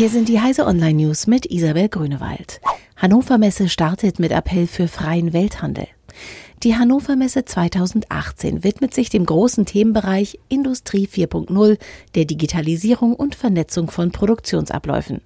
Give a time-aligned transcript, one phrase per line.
[0.00, 2.62] Hier sind die Heise Online News mit Isabel Grünewald.
[2.96, 5.88] Hannover Messe startet mit Appell für freien Welthandel.
[6.62, 11.78] Die Hannover Messe 2018 widmet sich dem großen Themenbereich Industrie 4.0,
[12.14, 15.22] der Digitalisierung und Vernetzung von Produktionsabläufen.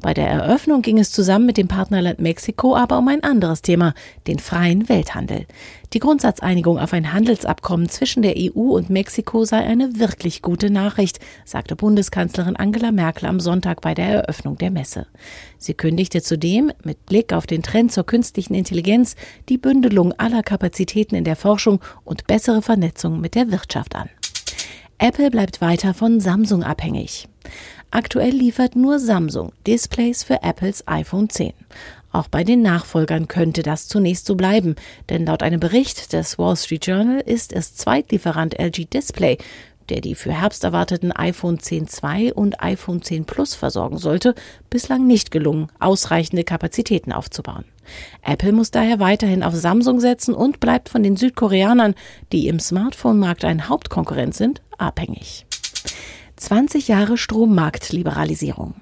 [0.00, 3.94] Bei der Eröffnung ging es zusammen mit dem Partnerland Mexiko aber um ein anderes Thema,
[4.28, 5.46] den freien Welthandel.
[5.92, 11.18] Die Grundsatzeinigung auf ein Handelsabkommen zwischen der EU und Mexiko sei eine wirklich gute Nachricht,
[11.44, 15.06] sagte Bundeskanzlerin Angela Merkel am Sonntag bei der Eröffnung der Messe.
[15.58, 19.16] Sie kündigte zudem mit Blick auf den Trend zur künstlichen Intelligenz
[19.48, 24.08] die Bündelung aller Kapazitäten in der Forschung und bessere Vernetzung mit der Wirtschaft an.
[24.98, 27.28] Apple bleibt weiter von Samsung abhängig.
[27.90, 31.52] Aktuell liefert nur Samsung Displays für Apples iPhone 10.
[32.12, 34.74] Auch bei den Nachfolgern könnte das zunächst so bleiben,
[35.10, 39.36] denn laut einem Bericht des Wall Street Journal ist es Zweitlieferant LG Display,
[39.90, 44.34] der die für Herbst erwarteten iPhone 10 II und iPhone 10 Plus versorgen sollte,
[44.70, 47.64] bislang nicht gelungen, ausreichende Kapazitäten aufzubauen.
[48.22, 51.94] Apple muss daher weiterhin auf Samsung setzen und bleibt von den Südkoreanern,
[52.32, 55.46] die im Smartphone-Markt ein Hauptkonkurrent sind, abhängig.
[56.36, 58.74] 20 Jahre Strommarktliberalisierung.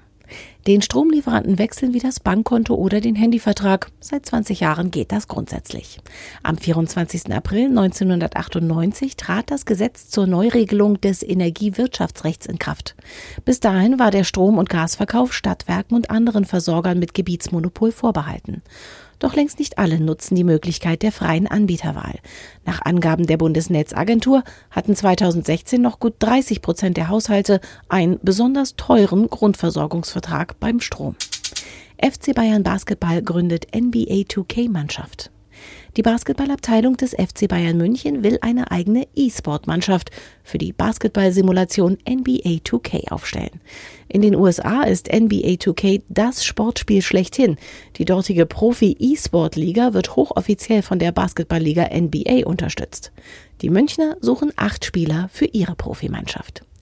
[0.67, 3.91] Den Stromlieferanten wechseln wie das Bankkonto oder den Handyvertrag.
[3.99, 5.99] Seit 20 Jahren geht das grundsätzlich.
[6.41, 7.31] Am 24.
[7.31, 12.95] April 1998 trat das Gesetz zur Neuregelung des Energiewirtschaftsrechts in Kraft.
[13.45, 18.63] Bis dahin war der Strom- und Gasverkauf Stadtwerken und anderen Versorgern mit Gebietsmonopol vorbehalten.
[19.19, 22.19] Doch längst nicht alle nutzen die Möglichkeit der freien Anbieterwahl.
[22.65, 29.29] Nach Angaben der Bundesnetzagentur hatten 2016 noch gut 30 Prozent der Haushalte einen besonders teuren
[29.29, 31.15] Grundversorgungsvertrag beim Strom.
[32.01, 35.31] FC Bayern Basketball gründet NBA 2K-Mannschaft.
[35.97, 40.11] Die Basketballabteilung des FC Bayern München will eine eigene E-Sport-Mannschaft
[40.43, 43.61] für die Basketballsimulation NBA 2K aufstellen.
[44.09, 47.55] In den USA ist NBA 2K das Sportspiel schlechthin.
[47.95, 53.13] Die dortige Profi-E-Sport-Liga wird hochoffiziell von der Basketballliga NBA unterstützt.
[53.61, 56.63] Die Münchner suchen acht Spieler für ihre Profimannschaft.